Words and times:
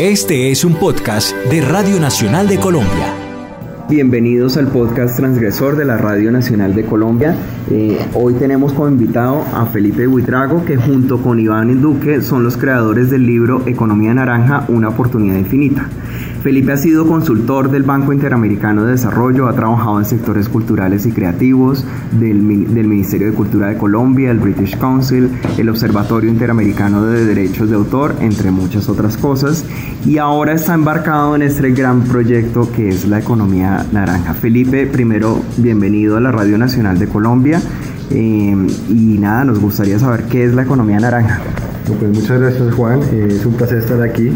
Este 0.00 0.50
es 0.50 0.64
un 0.64 0.76
podcast 0.76 1.36
de 1.50 1.60
Radio 1.60 2.00
Nacional 2.00 2.48
de 2.48 2.56
Colombia. 2.56 3.12
Bienvenidos 3.86 4.56
al 4.56 4.68
podcast 4.68 5.14
transgresor 5.14 5.76
de 5.76 5.84
la 5.84 5.98
Radio 5.98 6.32
Nacional 6.32 6.74
de 6.74 6.86
Colombia. 6.86 7.36
Eh, 7.70 7.98
hoy 8.14 8.32
tenemos 8.32 8.72
como 8.72 8.88
invitado 8.88 9.44
a 9.52 9.66
Felipe 9.66 10.06
Buitrago, 10.06 10.64
que 10.64 10.78
junto 10.78 11.20
con 11.20 11.38
Iván 11.38 11.82
Duque 11.82 12.22
son 12.22 12.44
los 12.44 12.56
creadores 12.56 13.10
del 13.10 13.26
libro 13.26 13.62
Economía 13.66 14.14
Naranja, 14.14 14.64
una 14.68 14.88
oportunidad 14.88 15.36
infinita. 15.36 15.86
Felipe 16.42 16.72
ha 16.72 16.76
sido 16.78 17.06
consultor 17.06 17.70
del 17.70 17.82
Banco 17.82 18.14
Interamericano 18.14 18.84
de 18.84 18.92
Desarrollo, 18.92 19.46
ha 19.46 19.52
trabajado 19.52 19.98
en 19.98 20.06
sectores 20.06 20.48
culturales 20.48 21.04
y 21.04 21.12
creativos 21.12 21.84
del, 22.12 22.46
del, 22.72 22.86
Ministerio 22.86 23.26
de 23.26 23.34
Cultura 23.34 23.68
de 23.68 23.76
Colombia, 23.76 24.30
el 24.30 24.38
British 24.38 24.78
Council, 24.78 25.28
el 25.58 25.68
Observatorio 25.68 26.30
Interamericano 26.30 27.04
de 27.04 27.26
Derechos 27.26 27.68
de 27.68 27.76
Autor, 27.76 28.14
entre 28.20 28.50
muchas 28.50 28.88
otras 28.88 29.18
cosas, 29.18 29.66
y 30.06 30.16
ahora 30.16 30.54
está 30.54 30.72
embarcado 30.72 31.36
en 31.36 31.42
este 31.42 31.72
gran 31.72 32.04
proyecto 32.04 32.72
que 32.72 32.88
es 32.88 33.06
la 33.06 33.18
economía 33.18 33.84
naranja. 33.92 34.32
Felipe, 34.32 34.86
primero, 34.86 35.42
bienvenido 35.58 36.16
a 36.16 36.20
la 36.20 36.32
Radio 36.32 36.56
Nacional 36.56 36.98
de 36.98 37.06
Colombia. 37.06 37.60
Eh, 38.10 38.56
y 38.88 39.18
nada, 39.18 39.44
nos 39.44 39.60
gustaría 39.60 39.98
saber 39.98 40.24
qué 40.24 40.44
es 40.44 40.54
la 40.54 40.62
economía 40.62 40.98
naranja. 41.00 41.38
Pues 41.98 42.10
muchas 42.12 42.40
gracias 42.40 42.74
Juan, 42.74 43.00
es 43.12 43.44
un 43.44 43.54
placer 43.54 43.78
estar 43.78 44.00
aquí 44.00 44.32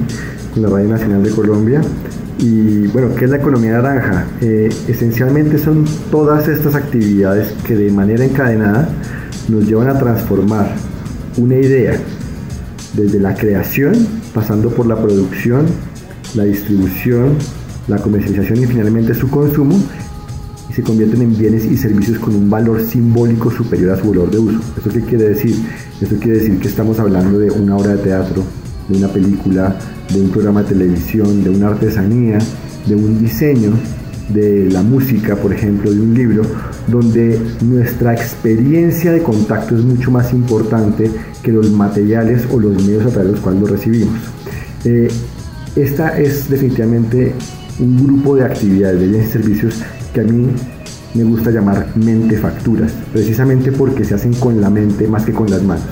la 0.57 0.69
Radio 0.69 0.89
Nacional 0.89 1.23
de 1.23 1.31
Colombia. 1.31 1.81
Y 2.39 2.87
bueno, 2.89 3.15
¿qué 3.15 3.25
es 3.25 3.31
la 3.31 3.37
economía 3.39 3.73
naranja? 3.73 4.27
Eh, 4.41 4.69
esencialmente 4.89 5.59
son 5.59 5.85
todas 6.11 6.49
estas 6.49 6.75
actividades 6.75 7.53
que 7.67 7.77
de 7.77 7.91
manera 7.91 8.25
encadenada 8.25 8.89
nos 9.49 9.67
llevan 9.67 9.89
a 9.89 9.99
transformar 9.99 10.75
una 11.37 11.57
idea 11.57 11.99
desde 12.95 13.19
la 13.21 13.35
creación, 13.35 13.95
pasando 14.33 14.71
por 14.71 14.87
la 14.87 14.97
producción, 14.97 15.67
la 16.35 16.45
distribución, 16.45 17.37
la 17.89 17.99
comercialización 17.99 18.63
y 18.63 18.67
finalmente 18.67 19.15
su 19.15 19.29
consumo, 19.31 19.77
y 20.71 20.73
se 20.73 20.83
convierten 20.83 21.23
en 21.23 21.37
bienes 21.37 21.65
y 21.65 21.77
servicios 21.77 22.19
con 22.19 22.35
un 22.35 22.49
valor 22.49 22.83
simbólico 22.83 23.51
superior 23.51 23.93
a 23.93 24.01
su 24.01 24.11
valor 24.11 24.31
de 24.31 24.39
uso. 24.39 24.61
¿Eso 24.79 24.91
qué 24.91 25.01
quiere 25.01 25.29
decir? 25.31 25.57
Eso 26.01 26.17
quiere 26.17 26.39
decir 26.39 26.59
que 26.59 26.69
estamos 26.69 26.99
hablando 26.99 27.39
de 27.39 27.51
una 27.51 27.77
obra 27.77 27.95
de 27.97 28.03
teatro, 28.03 28.45
de 28.89 28.99
una 28.99 29.09
película, 29.09 29.77
de 30.13 30.21
un 30.21 30.31
programa 30.31 30.63
de 30.63 30.71
televisión, 30.71 31.43
de 31.43 31.51
una 31.51 31.69
artesanía, 31.69 32.39
de 32.87 32.95
un 32.95 33.19
diseño, 33.19 33.73
de 34.29 34.71
la 34.71 34.83
música, 34.83 35.37
por 35.37 35.53
ejemplo, 35.53 35.91
de 35.91 36.01
un 36.01 36.15
libro, 36.15 36.43
donde 36.87 37.41
nuestra 37.63 38.15
experiencia 38.15 39.13
de 39.13 39.23
contacto 39.23 39.77
es 39.77 39.85
mucho 39.85 40.11
más 40.11 40.33
importante 40.33 41.11
que 41.43 41.53
los 41.53 41.71
materiales 41.71 42.47
o 42.51 42.59
los 42.59 42.73
medios 42.85 43.07
a 43.07 43.11
través 43.11 43.27
de 43.27 43.33
los 43.33 43.41
cuales 43.41 43.61
lo 43.61 43.67
recibimos. 43.67 44.19
Eh, 44.85 45.09
esta 45.77 46.19
es 46.19 46.49
definitivamente 46.49 47.33
un 47.81 48.07
grupo 48.07 48.37
de 48.37 48.45
actividades, 48.45 49.01
de 49.01 49.09
bienes 49.09 49.29
y 49.29 49.33
servicios 49.33 49.83
que 50.13 50.21
a 50.21 50.25
mí 50.25 50.47
me 51.15 51.25
gusta 51.25 51.51
llamar 51.51 51.89
mente 51.97 52.37
facturas, 52.37 52.93
precisamente 53.13 53.73
porque 53.73 54.05
se 54.05 54.15
hacen 54.15 54.35
con 54.35 54.61
la 54.61 54.71
mente 54.71 55.07
más 55.07 55.25
que 55.25 55.33
con 55.33 55.51
las 55.51 55.63
manos. 55.63 55.85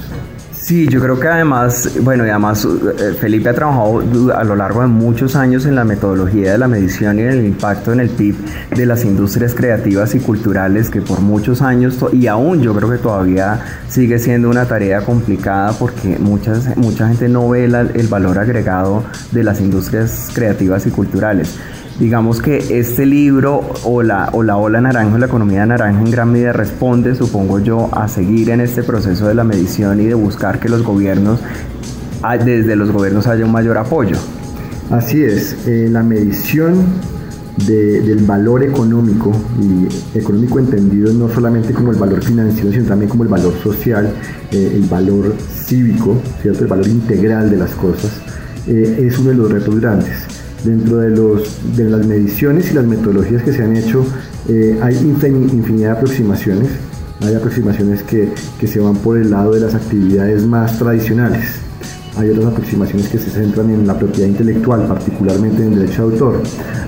Sí, 0.62 0.86
yo 0.88 1.00
creo 1.00 1.18
que 1.18 1.26
además, 1.26 1.90
bueno, 2.02 2.24
y 2.24 2.30
además 2.30 2.64
eh, 2.64 3.16
Felipe 3.18 3.48
ha 3.48 3.52
trabajado 3.52 4.00
a 4.32 4.44
lo 4.44 4.54
largo 4.54 4.82
de 4.82 4.86
muchos 4.86 5.34
años 5.34 5.66
en 5.66 5.74
la 5.74 5.82
metodología 5.82 6.52
de 6.52 6.58
la 6.58 6.68
medición 6.68 7.18
y 7.18 7.22
en 7.22 7.30
el 7.30 7.44
impacto 7.44 7.92
en 7.92 7.98
el 7.98 8.08
PIB 8.10 8.36
de 8.70 8.86
las 8.86 9.04
industrias 9.04 9.56
creativas 9.56 10.14
y 10.14 10.20
culturales 10.20 10.88
que 10.88 11.00
por 11.00 11.20
muchos 11.20 11.62
años 11.62 11.98
y 12.12 12.28
aún 12.28 12.62
yo 12.62 12.76
creo 12.76 12.88
que 12.88 12.98
todavía 12.98 13.58
sigue 13.88 14.20
siendo 14.20 14.48
una 14.50 14.66
tarea 14.66 15.00
complicada 15.00 15.72
porque 15.72 16.16
muchas, 16.20 16.76
mucha 16.76 17.08
gente 17.08 17.28
no 17.28 17.48
ve 17.48 17.64
el 17.64 18.06
valor 18.06 18.38
agregado 18.38 19.02
de 19.32 19.42
las 19.42 19.60
industrias 19.60 20.30
creativas 20.32 20.86
y 20.86 20.90
culturales 20.90 21.58
digamos 21.98 22.40
que 22.40 22.78
este 22.78 23.06
libro 23.06 23.60
o 23.84 24.02
la, 24.02 24.30
o 24.32 24.42
la 24.42 24.56
ola 24.56 24.80
naranja, 24.80 25.18
la 25.18 25.26
economía 25.26 25.64
naranja 25.66 26.00
en 26.00 26.10
gran 26.10 26.32
medida 26.32 26.52
responde, 26.52 27.14
supongo 27.14 27.58
yo, 27.58 27.88
a 27.92 28.08
seguir 28.08 28.50
en 28.50 28.60
este 28.60 28.82
proceso 28.82 29.28
de 29.28 29.34
la 29.34 29.44
medición 29.44 30.00
y 30.00 30.06
de 30.06 30.14
buscar 30.14 30.58
que 30.58 30.68
los 30.68 30.82
gobiernos, 30.82 31.40
ah, 32.22 32.36
desde 32.36 32.76
los 32.76 32.90
gobiernos 32.90 33.26
haya 33.26 33.44
un 33.44 33.52
mayor 33.52 33.78
apoyo. 33.78 34.16
Así 34.90 35.22
es, 35.22 35.66
eh, 35.66 35.88
la 35.90 36.02
medición 36.02 36.84
del 37.66 38.24
valor 38.24 38.62
económico 38.62 39.30
y 39.60 40.18
económico 40.18 40.58
entendido 40.58 41.12
no 41.12 41.28
solamente 41.28 41.72
como 41.74 41.92
el 41.92 41.98
valor 41.98 42.22
financiero, 42.22 42.72
sino 42.72 42.86
también 42.86 43.10
como 43.10 43.24
el 43.24 43.28
valor 43.28 43.52
social, 43.62 44.10
eh, 44.50 44.72
el 44.74 44.82
valor 44.88 45.34
cívico, 45.66 46.16
¿cierto? 46.40 46.62
el 46.62 46.68
valor 46.68 46.88
integral 46.88 47.50
de 47.50 47.58
las 47.58 47.72
cosas, 47.72 48.10
eh, 48.66 49.06
es 49.06 49.18
uno 49.18 49.30
de 49.30 49.34
los 49.36 49.52
retos 49.52 49.78
grandes. 49.78 50.41
Dentro 50.64 50.98
de, 50.98 51.10
los, 51.10 51.76
de 51.76 51.90
las 51.90 52.06
mediciones 52.06 52.70
y 52.70 52.74
las 52.74 52.84
metodologías 52.84 53.42
que 53.42 53.52
se 53.52 53.62
han 53.62 53.76
hecho, 53.76 54.04
eh, 54.48 54.78
hay 54.80 54.96
infinidad 54.96 55.92
de 55.92 55.96
aproximaciones. 55.98 56.68
Hay 57.20 57.34
aproximaciones 57.34 58.02
que, 58.02 58.32
que 58.58 58.66
se 58.66 58.80
van 58.80 58.96
por 58.96 59.16
el 59.16 59.30
lado 59.30 59.52
de 59.52 59.60
las 59.60 59.74
actividades 59.74 60.44
más 60.44 60.78
tradicionales. 60.78 61.44
Hay 62.16 62.28
otras 62.30 62.46
aproximaciones 62.46 63.08
que 63.08 63.18
se 63.18 63.30
centran 63.30 63.70
en 63.70 63.86
la 63.86 63.98
propiedad 63.98 64.28
intelectual, 64.28 64.86
particularmente 64.86 65.62
en 65.64 65.72
el 65.72 65.78
derecho 65.80 66.08
de 66.08 66.12
autor. 66.12 66.42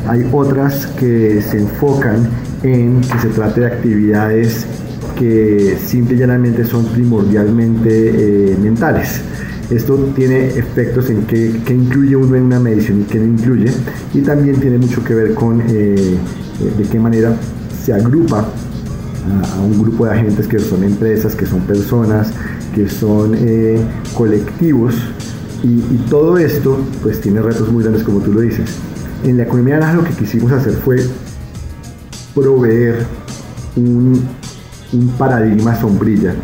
Hay 0.07 0.29
otras 0.33 0.87
que 0.99 1.41
se 1.41 1.59
enfocan 1.59 2.29
en 2.63 3.01
que 3.01 3.19
se 3.19 3.29
trate 3.29 3.61
de 3.61 3.67
actividades 3.67 4.67
que 5.19 5.79
simple 5.83 6.17
y 6.17 6.19
llanamente 6.19 6.65
son 6.65 6.87
primordialmente 6.87 8.53
eh, 8.53 8.57
mentales. 8.61 9.21
Esto 9.71 9.97
tiene 10.15 10.47
efectos 10.47 11.09
en 11.09 11.23
qué, 11.23 11.51
incluye 11.71 12.15
uno 12.17 12.37
en 12.37 12.43
una 12.45 12.61
medición 12.61 13.01
y 13.01 13.05
qué 13.05 13.19
no 13.19 13.25
incluye. 13.25 13.73
Y 14.13 14.21
también 14.21 14.61
tiene 14.61 14.79
mucho 14.79 15.03
que 15.03 15.15
ver 15.15 15.35
con 15.35 15.61
eh, 15.63 15.65
eh, 15.69 16.17
de 16.77 16.85
qué 16.85 16.99
manera 16.99 17.35
se 17.83 17.95
agrupa 17.95 18.41
a, 18.41 19.61
un 19.63 19.83
grupo 19.83 20.05
de 20.05 20.13
agentes 20.13 20.47
que 20.47 20.59
son 20.59 20.85
empresas, 20.85 21.35
que 21.35 21.47
son 21.47 21.61
personas, 21.61 22.31
que 22.75 22.89
son 22.89 23.35
eh, 23.37 23.81
colectivos. 24.15 24.95
Y, 25.63 25.81
todo 26.11 26.37
esto 26.37 26.79
pues 27.03 27.23
tiene 27.23 27.41
retos 27.41 27.73
muy 27.73 27.83
grandes 27.83 28.03
como 28.03 28.21
tú 28.21 28.35
lo 28.35 28.41
dices. 28.43 28.71
En 29.25 29.39
la 29.39 29.45
economía 29.45 29.77
naranja 29.77 29.97
lo 29.97 30.05
que 30.05 30.13
quisimos 30.13 30.53
hacer 30.53 30.75
fue 30.75 30.99
proveer 32.35 33.07
un, 33.75 34.21
un 34.93 35.09
paradigma 35.17 35.75
sombrilla 35.81 36.35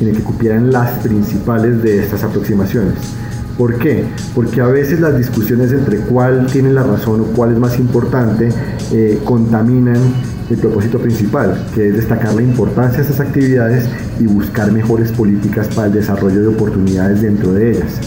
en 0.00 0.08
el 0.08 0.16
que 0.16 0.22
cupieran 0.22 0.70
las 0.70 0.98
principales 0.98 1.82
de 1.82 2.04
estas 2.04 2.24
aproximaciones. 2.24 2.94
¿Por 3.56 3.78
qué? 3.78 4.04
Porque 4.34 4.60
a 4.60 4.66
veces 4.66 5.00
las 5.00 5.16
discusiones 5.16 5.72
entre 5.72 5.98
cuál 5.98 6.46
tiene 6.46 6.72
la 6.72 6.82
razón 6.82 7.22
o 7.22 7.24
cuál 7.24 7.52
es 7.52 7.58
más 7.58 7.78
importante 7.78 8.50
eh, 8.92 9.18
contaminan 9.24 9.96
el 10.50 10.58
propósito 10.58 10.98
principal, 10.98 11.66
que 11.74 11.88
es 11.88 11.96
destacar 11.96 12.34
la 12.34 12.42
importancia 12.42 12.98
de 12.98 13.02
estas 13.02 13.20
actividades 13.20 13.88
y 14.20 14.26
buscar 14.26 14.70
mejores 14.70 15.10
políticas 15.10 15.68
para 15.68 15.88
el 15.88 15.94
desarrollo 15.94 16.40
de 16.42 16.48
oportunidades 16.48 17.22
dentro 17.22 17.52
de 17.52 17.72
ellas. 17.72 17.98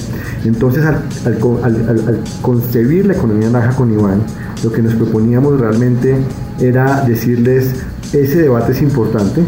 Entonces, 0.46 0.86
al, 0.86 1.04
al 1.26 2.20
concebir 2.42 3.08
la 3.08 3.14
economía 3.14 3.50
naranja 3.50 3.76
con 3.76 3.92
Iván, 3.92 4.22
lo 4.64 4.72
que 4.72 4.82
nos 4.82 4.94
proponíamos 4.94 5.60
realmente 5.60 6.16
era 6.60 7.04
decirles, 7.06 7.74
ese 8.14 8.44
debate 8.44 8.72
es 8.72 8.82
importante, 8.82 9.42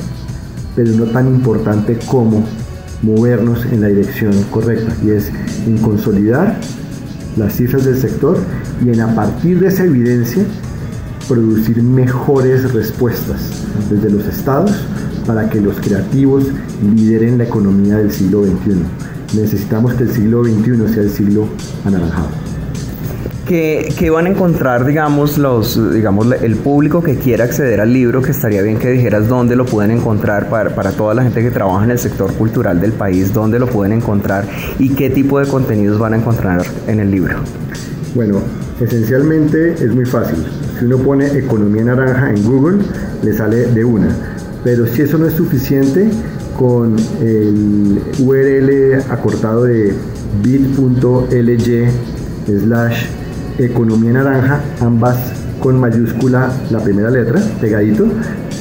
pero 0.76 0.92
no 0.92 1.06
tan 1.06 1.28
importante 1.28 1.98
como 2.06 2.44
movernos 3.02 3.66
en 3.66 3.82
la 3.82 3.88
dirección 3.88 4.32
correcta 4.52 4.94
y 5.04 5.12
es 5.12 5.32
en 5.66 5.78
consolidar 5.80 6.59
las 7.38 7.54
cifras 7.54 7.86
del 7.86 8.00
sector 8.00 8.38
y 8.84 8.90
en 8.90 9.02
a 9.02 9.16
partir 9.16 9.60
de 9.60 9.68
esa 9.68 9.86
evidencia 9.86 10.44
producir 11.28 11.81
mejores 11.81 12.74
respuestas 12.74 13.66
desde 13.90 14.10
los 14.10 14.26
estados 14.26 14.72
para 15.26 15.50
que 15.50 15.62
los 15.62 15.80
creativos 15.80 16.46
lideren 16.96 17.38
la 17.38 17.46
economía 17.46 17.98
del 17.98 18.12
siglo 18.12 18.44
XXI. 18.44 19.40
Necesitamos 19.40 19.94
que 19.94 20.04
el 20.04 20.12
siglo 20.12 20.44
XXI 20.44 20.94
sea 20.94 21.04
el 21.04 21.10
siglo 21.10 21.48
anaranjado. 21.86 22.41
¿Qué, 23.51 24.09
van 24.09 24.27
a 24.27 24.30
encontrar, 24.30 24.86
digamos, 24.86 25.38
los, 25.38 25.94
digamos, 25.94 26.25
el 26.42 26.56
público 26.56 27.03
que 27.03 27.18
quiera 27.18 27.44
acceder 27.44 27.81
al 27.81 27.92
libro? 27.92 28.21
Que 28.21 28.31
estaría 28.31 28.62
bien 28.62 28.80
que 28.80 28.89
dijeras 28.89 29.27
dónde 29.27 29.57
lo 29.57 29.65
pueden 29.65 29.92
encontrar 29.92 30.48
para, 30.48 30.74
para 30.74 30.94
toda 30.94 31.13
la 31.13 31.24
gente 31.24 31.42
que 31.42 31.51
trabaja 31.51 31.83
en 31.83 31.92
el 31.92 32.00
sector 32.00 32.31
cultural 32.36 32.80
del 32.80 32.94
país, 32.94 33.33
dónde 33.33 33.59
lo 33.59 33.68
pueden 33.68 33.92
encontrar 33.92 34.45
y 34.80 34.92
qué 34.92 35.09
tipo 35.09 35.38
de 35.38 35.48
contenidos 35.48 36.00
van 36.00 36.13
a 36.13 36.18
encontrar 36.19 36.62
en 36.88 37.01
el 37.01 37.12
libro. 37.12 37.39
Bueno, 38.15 38.39
esencialmente 38.80 39.74
es 39.74 39.94
muy 39.94 40.06
fácil. 40.06 40.38
Si 40.80 40.86
uno 40.86 41.00
pone 41.00 41.25
economía 41.38 41.83
naranja 41.83 42.30
en 42.30 42.42
Google, 42.45 42.86
le 43.21 43.33
sale 43.33 43.65
de 43.65 43.83
una. 43.83 44.15
Pero 44.63 44.88
si 44.88 45.01
eso 45.01 45.18
no 45.18 45.25
es 45.27 45.33
suficiente, 45.33 46.09
con 46.57 46.95
el 47.19 48.01
URL 48.18 49.12
acortado 49.12 49.65
de 49.65 49.94
bit.ly 50.42 51.89
slash 52.45 53.20
Economía 53.57 54.13
Naranja, 54.13 54.62
ambas 54.80 55.18
con 55.59 55.80
mayúscula 55.80 56.51
la 56.71 56.80
primera 56.80 57.12
letra, 57.12 57.39
pegadito, 57.59 58.06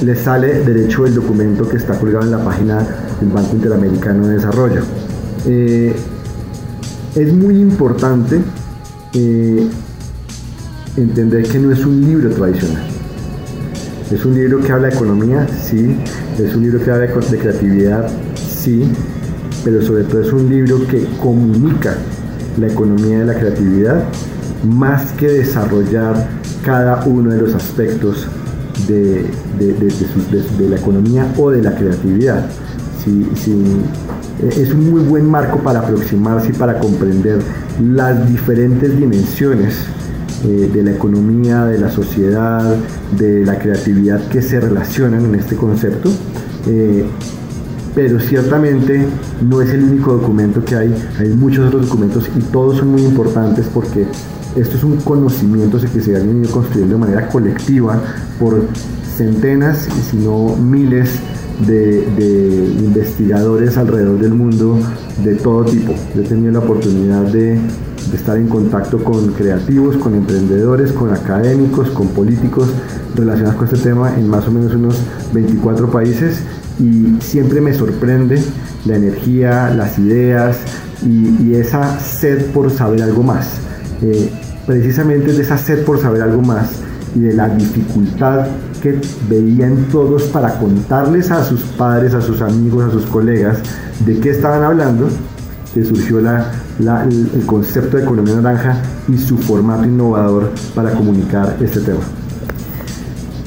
le 0.03 0.15
sale 0.15 0.63
derecho 0.65 1.07
el 1.07 1.15
documento 1.15 1.69
que 1.69 1.79
está 1.79 1.99
colgado 1.99 2.25
en 2.25 2.31
la 2.31 2.45
página 2.45 2.87
del 3.21 3.31
Banco 3.31 3.57
Interamericano 3.57 4.27
de 4.27 4.35
Desarrollo. 4.35 4.83
Eh, 5.47 5.95
es 7.15 7.33
muy 7.33 7.57
importante 7.57 8.41
eh, 9.15 9.67
entender 10.97 11.45
que 11.45 11.59
no 11.59 11.73
es 11.73 11.85
un 11.85 12.01
libro 12.03 12.31
tradicional. 12.31 12.87
Es 14.11 14.25
un 14.25 14.35
libro 14.35 14.61
que 14.61 14.73
habla 14.73 14.89
de 14.89 14.95
economía, 14.95 15.47
sí. 15.49 15.97
Es 16.39 16.55
un 16.55 16.63
libro 16.63 16.83
que 16.83 16.91
habla 16.91 17.07
de 17.07 17.39
creatividad, 17.39 18.11
sí. 18.35 18.91
Pero 19.65 19.83
sobre 19.83 20.05
todo 20.05 20.21
es 20.21 20.33
un 20.33 20.49
libro 20.49 20.87
que 20.87 21.07
comunica 21.21 21.95
la 22.59 22.67
economía 22.67 23.21
de 23.21 23.27
la 23.27 23.35
creatividad 23.35 24.05
más 24.65 25.13
que 25.13 25.29
desarrollar 25.29 26.29
cada 26.65 27.05
uno 27.05 27.31
de 27.31 27.41
los 27.41 27.55
aspectos 27.55 28.27
de, 28.87 29.27
la 30.69 30.77
economía 30.77 31.33
o 31.37 31.51
de 31.51 31.63
la 31.63 31.75
creatividad. 31.75 32.47
es 34.43 34.73
un 34.73 34.91
muy 34.91 35.03
buen 35.03 35.29
marco 35.29 35.59
para 35.59 35.81
aproximarse 35.81 36.51
y 36.51 36.53
para 36.53 36.79
comprender 36.79 37.41
las 37.83 38.29
diferentes 38.29 38.97
dimensiones 38.99 39.87
eh, 40.45 40.71
de 40.73 40.83
la 40.83 40.93
economía, 40.93 41.65
de 41.65 41.79
la 41.79 41.91
sociedad, 41.91 42.77
de 43.19 43.45
la 43.45 43.59
creatividad 43.59 44.27
que 44.29 44.41
se 44.41 44.61
relacionan 44.61 45.25
en 45.25 45.35
este 45.35 45.57
concepto. 45.57 46.11
Eh, 46.67 47.05
pero 47.95 48.21
ciertamente 48.21 49.05
no 49.43 49.61
es 49.61 49.71
el 49.71 49.83
único 49.83 50.13
documento 50.13 50.65
que 50.65 50.77
hay, 50.77 50.95
hay 51.19 51.29
muchos 51.31 51.67
otros 51.67 51.89
documentos 51.89 52.31
y 52.37 52.41
todos 52.41 52.79
son 52.79 52.89
muy 52.93 53.03
importantes 53.03 53.67
porque 53.75 54.07
esto 54.57 54.77
es 54.77 54.85
un 54.85 54.97
conocimiento 54.99 55.79
que 55.79 56.01
se 56.01 56.17
ha 56.17 56.19
venido 56.19 56.51
construyendo 56.51 56.95
de 56.95 57.01
manera 57.01 57.29
colectiva 57.29 58.01
por 58.39 58.67
centenas, 59.17 59.89
y 59.89 60.11
si 60.11 60.17
no 60.17 60.57
miles 60.57 61.11
de, 61.67 62.75
investigadores 62.79 63.77
alrededor 63.77 64.19
del 64.19 64.33
mundo 64.33 64.79
de 65.23 65.35
todo 65.35 65.65
tipo. 65.65 65.95
Yo 66.15 66.23
he 66.23 66.25
tenido 66.25 66.53
la 66.53 66.61
oportunidad 66.61 67.25
de, 67.25 67.59
de, 68.11 68.17
estar 68.17 68.37
en 68.37 68.49
contacto 68.49 69.03
con 69.05 69.33
creativos, 69.33 69.97
con 69.97 70.15
emprendedores, 70.15 70.93
con 70.93 71.13
académicos, 71.13 71.91
con 71.91 72.09
políticos 72.09 72.69
relacionados 73.15 73.57
con 73.57 73.67
este 73.67 73.91
tema 73.91 74.15
en 74.17 74.29
más 74.29 74.47
o 74.49 74.51
menos 74.51 74.75
unos 74.75 74.97
24 75.33 75.91
países 75.91 76.41
y 76.79 77.21
siempre 77.21 77.61
me 77.61 77.75
sorprende 77.75 78.43
la 78.87 78.97
energía, 78.97 79.71
las 79.75 79.99
ideas 79.99 80.59
y, 81.05 81.55
esa 81.55 81.99
sed 81.99 82.47
por 82.53 82.71
saber 82.71 83.03
algo 83.03 83.23
más. 83.23 83.61
Eh, 84.03 84.31
precisamente 84.67 85.33
de 85.33 85.43
esa 85.43 85.59
sed 85.59 85.85
por 85.85 86.01
saber 86.01 86.23
algo 86.23 86.43
más 86.43 86.71
y 87.15 87.21
de 87.21 87.35
la 87.35 87.49
dificultad 87.49 88.47
que 88.81 89.01
veían 89.29 89.87
todos 89.91 90.25
para 90.25 90.59
contarles 90.59 91.31
a 91.31 91.45
sus 91.45 91.61
padres, 91.63 92.15
a 92.15 92.21
sus 92.21 92.41
amigos, 92.41 92.85
a 92.85 92.91
sus 92.91 93.07
colegas 93.07 93.59
de 94.05 94.19
qué 94.21 94.31
estaban 94.31 94.63
hablando, 94.63 95.09
que 95.75 95.85
surgió 95.85 96.19
el 96.19 97.47
concepto 97.47 97.97
de 97.97 98.05
economía 98.05 98.37
naranja 98.37 98.81
y 99.09 99.19
su 99.19 99.37
formato 99.39 99.85
innovador 99.85 100.51
para 100.75 100.93
comunicar 100.93 101.57
este 101.61 101.81
tema. 101.81 102.01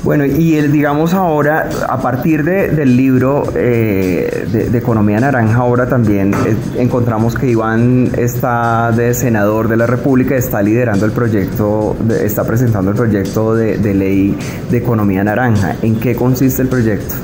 Bueno, 0.03 0.25
y 0.25 0.55
el, 0.55 0.69
digamos 0.69 1.13
ahora, 1.13 1.69
a 1.87 2.01
partir 2.01 2.43
del 2.43 2.97
libro 2.97 3.45
eh, 3.55 4.45
de, 4.51 4.77
Economía 4.77 5.17
Naranja, 5.21 5.55
ahora 5.55 5.87
también 5.87 6.33
eh, 6.33 6.55
encontramos 6.77 7.35
que 7.35 7.49
Iván 7.49 8.11
está 8.17 8.91
de 8.91 9.13
senador 9.13 9.69
de 9.69 9.77
la 9.77 9.87
República, 9.87 10.35
está 10.35 10.61
liderando 10.61 11.05
el 11.05 11.13
proyecto, 11.13 11.95
está 12.21 12.43
presentando 12.43 12.91
el 12.91 12.97
proyecto 12.97 13.55
de, 13.55 13.77
ley 13.93 14.37
de 14.69 14.77
Economía 14.77 15.23
Naranja. 15.23 15.77
¿En 15.81 15.95
qué 15.95 16.17
consiste 16.17 16.63
el 16.63 16.67
proyecto? 16.67 17.15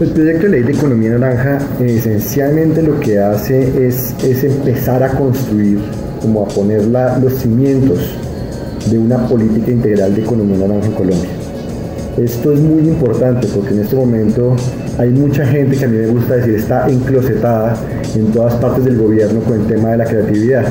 El 0.00 0.10
proyecto 0.10 0.44
de 0.44 0.48
ley 0.50 0.62
de 0.62 0.72
Economía 0.74 1.18
Naranja 1.18 1.58
esencialmente 1.80 2.82
lo 2.82 3.00
que 3.00 3.18
hace 3.18 3.88
es, 3.88 4.14
es 4.22 4.44
empezar 4.44 5.02
a 5.02 5.08
construir, 5.08 5.80
como 6.20 6.44
a 6.44 6.48
poner 6.48 6.84
los 6.84 7.34
cimientos 7.34 8.16
de 8.88 8.96
una 8.96 9.26
política 9.26 9.72
integral 9.72 10.14
de 10.14 10.22
economía 10.22 10.58
naranja 10.58 10.86
en 10.86 10.92
Colombia. 10.92 11.43
Esto 12.16 12.52
es 12.52 12.60
muy 12.60 12.82
importante 12.86 13.48
porque 13.52 13.74
en 13.74 13.80
este 13.80 13.96
momento 13.96 14.54
hay 14.98 15.10
mucha 15.10 15.44
gente 15.44 15.76
que 15.76 15.84
a 15.84 15.88
mí 15.88 15.96
me 15.96 16.06
gusta 16.06 16.36
decir 16.36 16.54
está 16.54 16.88
enclosetada 16.88 17.76
en 18.14 18.26
todas 18.26 18.54
partes 18.54 18.84
del 18.84 18.98
gobierno 18.98 19.40
con 19.40 19.60
el 19.60 19.66
tema 19.66 19.90
de 19.90 19.96
la 19.96 20.04
creatividad. 20.04 20.64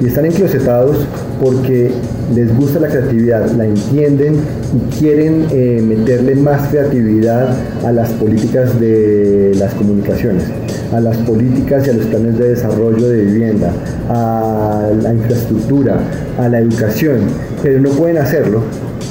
Y 0.00 0.06
están 0.06 0.26
enclosetados 0.26 1.04
porque 1.42 1.90
les 2.32 2.56
gusta 2.56 2.78
la 2.78 2.88
creatividad, 2.88 3.50
la 3.52 3.64
entienden 3.64 4.36
y 4.36 4.96
quieren 4.96 5.46
eh, 5.50 5.82
meterle 5.84 6.36
más 6.36 6.68
creatividad 6.68 7.56
a 7.84 7.90
las 7.90 8.10
políticas 8.10 8.78
de 8.78 9.52
las 9.58 9.74
comunicaciones, 9.74 10.44
a 10.92 11.00
las 11.00 11.16
políticas 11.18 11.88
y 11.88 11.90
a 11.90 11.94
los 11.94 12.06
planes 12.06 12.38
de 12.38 12.50
desarrollo 12.50 13.08
de 13.08 13.24
vivienda, 13.24 13.72
a 14.08 14.90
la 15.02 15.12
infraestructura, 15.12 15.98
a 16.38 16.48
la 16.48 16.60
educación, 16.60 17.18
pero 17.64 17.80
no 17.80 17.90
pueden 17.90 18.18
hacerlo 18.18 18.62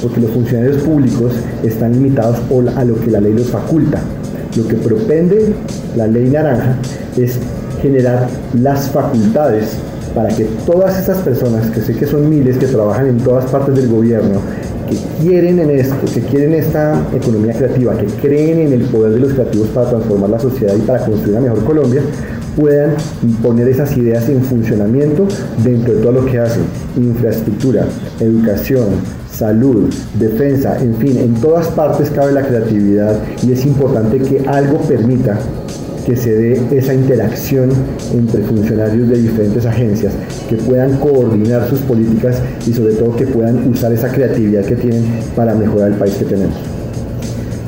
porque 0.02 0.20
los 0.20 0.30
funcionarios 0.30 0.82
públicos 0.82 1.32
están 1.62 1.92
limitados 1.92 2.38
a 2.76 2.84
lo 2.84 3.00
que 3.00 3.10
la 3.10 3.20
ley 3.20 3.32
los 3.32 3.48
faculta. 3.48 4.00
Lo 4.56 4.68
que 4.68 4.76
propende 4.76 5.52
la 5.96 6.06
ley 6.06 6.30
naranja 6.30 6.76
es 7.16 7.38
generar 7.82 8.28
las 8.54 8.88
facultades 8.90 9.76
para 10.14 10.28
que 10.28 10.44
todas 10.64 10.98
esas 10.98 11.18
personas, 11.18 11.70
que 11.70 11.80
sé 11.80 11.94
que 11.94 12.06
son 12.06 12.28
miles 12.30 12.56
que 12.56 12.66
trabajan 12.66 13.08
en 13.08 13.18
todas 13.18 13.50
partes 13.50 13.74
del 13.74 13.88
gobierno, 13.88 14.40
que 14.88 14.96
quieren 15.22 15.58
en 15.58 15.70
esto, 15.70 15.96
que 16.12 16.20
quieren 16.20 16.54
esta 16.54 17.02
economía 17.14 17.54
creativa, 17.54 17.96
que 17.96 18.06
creen 18.06 18.60
en 18.60 18.72
el 18.74 18.82
poder 18.82 19.12
de 19.12 19.20
los 19.20 19.32
creativos 19.32 19.68
para 19.68 19.90
transformar 19.90 20.30
la 20.30 20.38
sociedad 20.38 20.74
y 20.76 20.80
para 20.82 21.04
construir 21.04 21.38
una 21.38 21.48
mejor 21.48 21.64
Colombia, 21.64 22.02
puedan 22.56 22.94
poner 23.42 23.68
esas 23.68 23.96
ideas 23.96 24.28
en 24.28 24.42
funcionamiento 24.42 25.26
dentro 25.64 25.94
de 25.94 26.00
todo 26.00 26.12
lo 26.12 26.26
que 26.26 26.38
hacen, 26.38 26.62
infraestructura, 26.96 27.86
educación, 28.20 28.84
salud, 29.34 29.92
defensa, 30.18 30.78
en 30.80 30.94
fin, 30.96 31.18
en 31.18 31.34
todas 31.34 31.68
partes 31.68 32.10
cabe 32.10 32.32
la 32.32 32.46
creatividad 32.46 33.18
y 33.42 33.52
es 33.52 33.66
importante 33.66 34.18
que 34.18 34.48
algo 34.48 34.78
permita 34.78 35.38
que 36.06 36.16
se 36.16 36.34
dé 36.34 36.78
esa 36.78 36.92
interacción 36.94 37.70
entre 38.12 38.42
funcionarios 38.42 39.08
de 39.08 39.22
diferentes 39.22 39.64
agencias, 39.64 40.12
que 40.48 40.56
puedan 40.56 40.98
coordinar 40.98 41.68
sus 41.68 41.80
políticas 41.80 42.40
y 42.66 42.72
sobre 42.72 42.94
todo 42.94 43.16
que 43.16 43.26
puedan 43.26 43.68
usar 43.68 43.92
esa 43.92 44.08
creatividad 44.08 44.64
que 44.64 44.76
tienen 44.76 45.04
para 45.34 45.54
mejorar 45.54 45.92
el 45.92 45.98
país 45.98 46.14
que 46.14 46.26
tenemos 46.26 46.73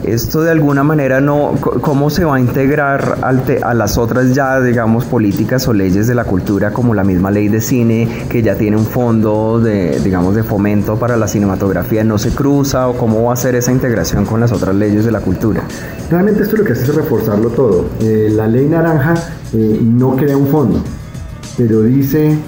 esto 0.06 0.42
de 0.42 0.50
alguna 0.50 0.82
manera 0.82 1.20
no, 1.20 1.54
¿cómo 1.60 2.10
se 2.10 2.24
va 2.24 2.36
a 2.36 2.40
integrar 2.40 3.18
a 3.22 3.74
las 3.74 3.98
otras 3.98 4.34
ya, 4.34 4.60
digamos, 4.60 5.04
políticas 5.04 5.66
o 5.68 5.72
leyes 5.72 6.06
de 6.06 6.14
la 6.14 6.24
cultura 6.24 6.70
como 6.70 6.94
la 6.94 7.04
misma 7.04 7.30
ley 7.30 7.48
de 7.48 7.60
cine 7.60 8.08
que 8.28 8.42
ya 8.42 8.56
tiene 8.56 8.76
un 8.76 8.86
fondo 8.86 9.60
de, 9.60 10.00
digamos, 10.00 10.34
de 10.34 10.42
fomento 10.42 10.96
para 10.96 11.16
la 11.16 11.28
cinematografía, 11.28 12.04
no 12.04 12.18
se 12.18 12.30
cruza 12.30 12.88
o 12.88 12.96
cómo 12.96 13.24
va 13.24 13.32
a 13.32 13.36
ser 13.36 13.54
esa 13.54 13.72
integración 13.72 14.24
con 14.24 14.40
las 14.40 14.52
otras 14.52 14.74
leyes 14.74 15.04
de 15.04 15.12
la 15.12 15.20
cultura? 15.20 15.62
Realmente 16.10 16.42
esto 16.42 16.56
lo 16.56 16.64
que 16.64 16.72
hace 16.72 16.82
es 16.82 16.94
reforzarlo 16.94 17.50
todo. 17.50 17.86
Eh, 18.00 18.30
la 18.32 18.46
ley 18.46 18.66
naranja 18.66 19.14
eh, 19.52 19.80
no 19.82 20.16
crea 20.16 20.36
un 20.36 20.46
fondo, 20.46 20.82
pero 21.56 21.82
dice 21.82 22.38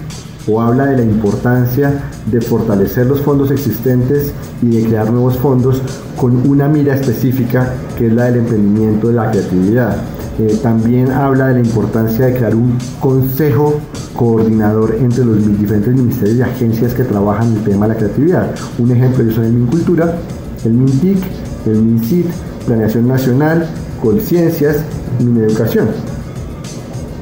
o 0.49 0.61
habla 0.61 0.87
de 0.87 0.97
la 0.97 1.03
importancia 1.03 1.93
de 2.27 2.41
fortalecer 2.41 3.07
los 3.07 3.21
fondos 3.21 3.51
existentes 3.51 4.33
y 4.63 4.71
de 4.71 4.89
crear 4.89 5.11
nuevos 5.11 5.37
fondos 5.37 5.83
con 6.17 6.49
una 6.49 6.69
mira 6.69 6.95
específica 6.95 7.75
que 7.97 8.07
es 8.07 8.13
la 8.13 8.25
del 8.25 8.39
emprendimiento 8.39 9.09
de 9.09 9.15
la 9.15 9.31
creatividad. 9.31 9.97
Eh, 10.39 10.59
también 10.63 11.11
habla 11.11 11.49
de 11.49 11.55
la 11.55 11.61
importancia 11.61 12.27
de 12.27 12.35
crear 12.35 12.55
un 12.55 12.79
consejo 13.01 13.81
coordinador 14.15 14.97
entre 15.01 15.25
los 15.25 15.59
diferentes 15.59 15.95
ministerios 15.95 16.39
y 16.39 16.43
agencias 16.43 16.95
que 16.95 17.05
trabajan 17.05 17.57
el 17.57 17.65
tema 17.65 17.87
de 17.87 17.95
la 17.95 17.99
creatividad. 17.99 18.55
Un 18.79 18.93
ejemplo 18.93 19.31
son 19.33 19.45
el 19.45 19.53
MinCultura, 19.53 20.15
el 20.65 20.73
MinTIC, 20.73 21.19
el 21.67 21.83
MinCIT, 21.83 22.27
Planeación 22.67 23.09
Nacional, 23.09 23.67
Conciencias 24.01 24.77
y 25.19 25.25
Mineducación. 25.25 25.89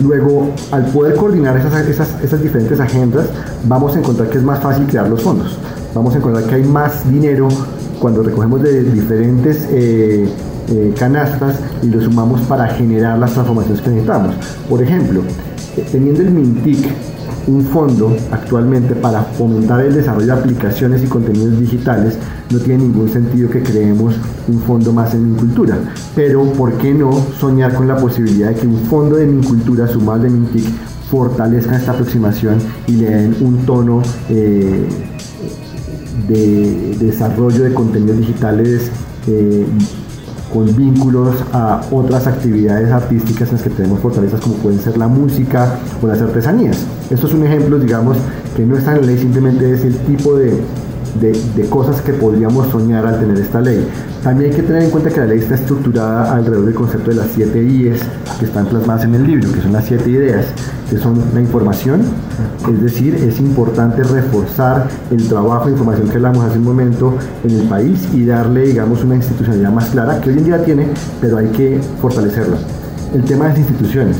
Luego, 0.01 0.51
al 0.73 0.87
poder 0.87 1.17
coordinar 1.17 1.57
esas, 1.57 2.43
diferentes 2.43 2.79
agendas, 2.81 3.27
vamos 3.65 3.97
a 3.97 3.99
encontrar 3.99 4.29
que 4.29 4.39
es 4.39 4.45
más 4.45 4.61
fácil 4.61 4.87
crear 4.87 5.09
los 5.09 5.23
fondos. 5.23 5.59
Vamos 5.95 6.15
a 6.15 6.19
encontrar 6.19 6.45
que 6.45 6.57
hay 6.57 6.65
más 6.65 7.11
dinero 7.11 7.49
cuando 7.99 8.23
recogemos 8.23 8.63
de 8.63 8.83
diferentes 8.83 9.67
eh, 9.71 10.29
eh, 10.69 10.95
canastas 10.99 11.61
y 11.83 11.87
lo 11.87 12.03
sumamos 12.03 12.43
para 12.43 12.67
generar 12.69 13.19
las 13.19 13.33
transformaciones 13.33 13.81
que 13.81 13.91
necesitamos. 13.91 14.35
Por 14.69 14.83
ejemplo, 14.83 15.23
eh, 15.77 15.87
teniendo 15.91 16.21
el 16.21 16.31
MINTIC 16.31 16.87
un 17.47 17.65
fondo 17.65 18.17
actualmente 18.31 18.95
para 18.95 19.23
fomentar 19.23 19.85
el 19.85 19.95
desarrollo 19.95 20.27
de 20.27 20.33
aplicaciones 20.33 21.03
y 21.03 21.07
contenidos 21.07 21.59
digitales, 21.59 22.19
no 22.51 22.59
tiene 22.59 22.85
ningún 22.85 23.09
sentido 23.09 23.49
que 23.49 23.63
creemos 23.63 24.15
un 24.49 24.61
fondo 24.61 24.93
más 24.93 25.15
en 25.15 25.31
Mincultura. 25.31 25.79
Pero, 26.15 26.45
¿por 26.53 26.73
qué 26.75 26.93
no 26.93 27.13
soñar 27.39 27.75
con 27.75 27.87
la 27.89 27.97
posibilidad 27.97 28.49
de 28.49 28.57
que 28.57 28.67
un 28.67 28.81
fondo 28.81 29.17
de 29.17 29.27
Mincultura 29.27 29.87
sumado 29.87 30.23
de 30.23 30.31
Mintic 30.31 30.65
fortalezca 31.11 31.77
esta 31.77 31.93
aproximación 31.93 32.59
y 32.87 32.93
le 32.93 33.11
den 33.11 33.37
un 33.41 33.65
tono 33.65 34.03
eh, 34.29 34.89
de 36.29 36.97
desarrollo 36.99 37.63
de 37.63 37.73
contenidos 37.73 38.19
digitales 38.19 38.91
eh, 39.29 39.67
con 40.53 40.75
vínculos 40.75 41.37
a 41.53 41.83
otras 41.91 42.27
actividades 42.27 42.91
artísticas 42.91 43.49
en 43.49 43.55
las 43.55 43.63
que 43.63 43.71
tenemos 43.71 44.01
fortalezas 44.01 44.41
como 44.41 44.55
pueden 44.55 44.81
ser 44.81 44.97
la 44.97 45.07
música 45.07 45.79
o 46.03 46.07
las 46.07 46.21
artesanías. 46.21 46.79
Estos 47.11 47.31
son 47.31 47.45
ejemplos, 47.45 47.83
digamos, 47.83 48.17
que 48.57 48.65
no 48.65 48.77
están 48.77 48.97
en 48.97 49.01
la 49.03 49.07
ley, 49.09 49.19
simplemente 49.19 49.73
es 49.73 49.85
el 49.85 49.97
tipo 49.99 50.37
de, 50.37 50.61
de, 51.21 51.67
cosas 51.69 52.01
que 52.01 52.13
podríamos 52.13 52.69
soñar 52.69 53.07
al 53.07 53.21
tener 53.21 53.39
esta 53.39 53.61
ley. 53.61 53.87
También 54.23 54.51
hay 54.51 54.57
que 54.57 54.63
tener 54.63 54.83
en 54.83 54.91
cuenta 54.91 55.11
que 55.11 55.21
la 55.21 55.27
ley 55.27 55.39
está 55.39 55.55
estructurada 55.55 56.35
alrededor 56.35 56.67
del 56.67 56.75
concepto 56.75 57.11
de 57.11 57.17
las 57.17 57.29
siete 57.35 57.63
I's 57.63 58.01
que 58.39 58.47
están 58.47 58.67
plasmadas 58.67 59.05
en 59.05 59.15
el 59.15 59.25
libro, 59.25 59.53
que 59.53 59.61
son 59.61 59.73
las 59.73 59.85
siete 59.85 60.11
ideas, 60.11 60.47
que 60.91 60.99
son 60.99 61.23
la 61.33 61.41
información, 61.41 62.03
es 62.69 62.83
decir, 62.83 63.15
es 63.15 63.39
importante 63.41 64.03
reforzar 64.03 64.89
el 65.11 65.29
trabajo 65.29 65.67
de 65.67 65.73
información 65.73 66.09
que 66.09 66.17
hablamos 66.17 66.45
hace 66.45 66.59
un 66.59 66.65
momento 66.65 67.15
en 67.45 67.51
el 67.51 67.69
país 67.69 68.09
y 68.13 68.27
darle, 68.27 68.67
digamos, 68.67 69.05
una 69.05 69.15
institucionalidad 69.15 69.71
más 69.71 69.87
clara, 69.87 70.21
que 70.21 70.31
hoy 70.31 70.39
en 70.39 70.45
día 70.45 70.65
tiene, 70.65 70.89
pero 71.21 71.39
hay 71.39 71.49
que 71.49 71.81
fortalecerla. 72.01 72.57
El 73.15 73.23
tema 73.23 73.45
de 73.45 73.51
las 73.51 73.59
instituciones 73.61 74.17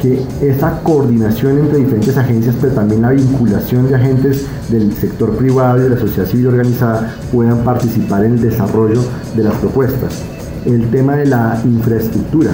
que 0.00 0.22
esa 0.42 0.80
coordinación 0.82 1.58
entre 1.58 1.78
diferentes 1.78 2.16
agencias, 2.16 2.54
pero 2.60 2.74
también 2.74 3.02
la 3.02 3.10
vinculación 3.10 3.88
de 3.88 3.94
agentes 3.94 4.46
del 4.68 4.92
sector 4.92 5.36
privado 5.36 5.78
y 5.78 5.82
de 5.82 5.90
la 5.90 5.98
sociedad 5.98 6.28
civil 6.28 6.48
organizada 6.48 7.14
puedan 7.32 7.64
participar 7.64 8.24
en 8.24 8.32
el 8.32 8.40
desarrollo 8.40 9.02
de 9.34 9.44
las 9.44 9.54
propuestas. 9.56 10.22
El 10.64 10.90
tema 10.90 11.16
de 11.16 11.26
la 11.26 11.60
infraestructura. 11.64 12.50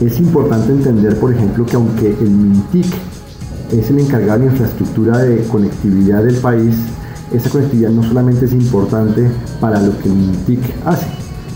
Es 0.00 0.18
importante 0.18 0.72
entender, 0.72 1.16
por 1.20 1.32
ejemplo, 1.32 1.64
que 1.64 1.76
aunque 1.76 2.08
el 2.08 2.30
MINTIC 2.30 2.86
es 3.70 3.88
el 3.88 4.00
encargado 4.00 4.40
de 4.40 4.46
infraestructura 4.46 5.18
de 5.18 5.44
conectividad 5.44 6.24
del 6.24 6.36
país, 6.36 6.74
esa 7.32 7.48
conectividad 7.48 7.90
no 7.90 8.02
solamente 8.02 8.46
es 8.46 8.52
importante 8.52 9.30
para 9.60 9.80
lo 9.80 9.96
que 9.98 10.08
el 10.08 10.14
MINTIC 10.14 10.60
hace, 10.84 11.06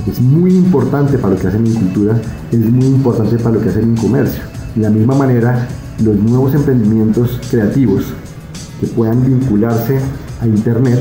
es 0.09 0.21
muy 0.21 0.53
importante 0.53 1.19
para 1.19 1.35
lo 1.35 1.41
que 1.41 1.49
hace 1.49 1.57
en 1.57 1.75
cultura, 1.75 2.17
es 2.53 2.61
muy 2.61 2.87
importante 2.87 3.37
para 3.37 3.57
lo 3.57 3.61
que 3.61 3.71
hace 3.71 3.81
en 3.81 3.97
comercio 3.97 4.56
de 4.77 4.83
la 4.83 4.91
misma 4.91 5.15
manera, 5.15 5.67
los 6.05 6.17
nuevos 6.17 6.55
emprendimientos 6.55 7.41
creativos 7.51 8.05
que 8.79 8.87
puedan 8.87 9.25
vincularse 9.25 9.99
a 10.41 10.47
Internet 10.47 11.01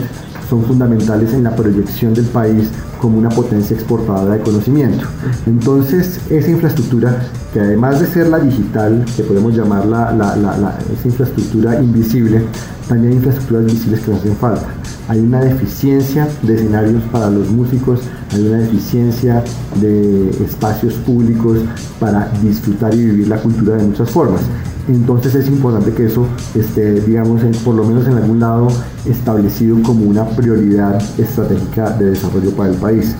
son 0.49 0.63
fundamentales 0.63 1.33
en 1.33 1.43
la 1.43 1.53
proyección 1.53 2.13
del 2.13 2.25
país 2.25 2.69
como 3.05 3.19
una 3.19 3.29
potencia 3.29 3.75
exportadora 3.75 4.33
de 4.33 4.41
conocimiento. 4.41 5.05
Entonces, 5.45 6.19
esa 6.31 6.49
infraestructura, 6.49 7.21
que 7.53 7.59
además 7.59 7.99
de 7.99 8.07
ser 8.07 8.29
la 8.29 8.39
digital, 8.39 9.05
que 9.15 9.21
podemos 9.21 9.55
llamar 9.55 9.85
la, 9.85 10.75
esa 10.91 11.07
infraestructura 11.07 11.79
invisible, 11.79 12.41
también 12.87 13.11
hay 13.11 13.17
infraestructuras 13.17 13.65
visibles 13.65 13.99
que 13.99 14.09
nos 14.09 14.21
hacen 14.21 14.35
falta. 14.37 14.65
Hay 15.07 15.19
una 15.19 15.39
deficiencia 15.39 16.27
de 16.41 16.55
escenarios 16.55 17.03
para 17.11 17.29
los 17.29 17.47
músicos, 17.51 17.99
hay 18.33 18.47
una 18.47 18.57
deficiencia 18.57 19.43
de 19.79 20.31
espacios 20.43 20.95
públicos 20.95 21.59
para 21.99 22.31
disfrutar 22.41 22.91
y 22.95 23.05
vivir 23.05 23.27
la 23.27 23.37
cultura 23.37 23.75
de 23.75 23.83
muchas 23.83 24.09
formas. 24.09 24.41
Entonces 24.87 25.33
es 25.33 25.47
importante 25.47 25.91
que 25.91 26.05
eso 26.05 26.27
esté, 26.53 27.01
digamos, 27.01 27.41
por 27.63 27.73
lo 27.75 27.83
menos 27.85 28.05
en 28.07 28.13
algún 28.13 28.39
lado 28.39 28.67
establecido 29.05 29.81
como 29.81 30.05
una 30.05 30.25
prioridad 30.25 31.01
estratégica 31.17 31.89
de 31.91 32.11
desarrollo 32.11 32.51
para 32.51 32.69
el 32.69 32.75
país. 32.75 33.15